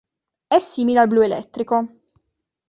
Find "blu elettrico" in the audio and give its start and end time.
1.07-1.99